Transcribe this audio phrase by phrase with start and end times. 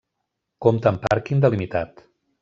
[0.65, 2.01] Compta amb pàrquing delimitat.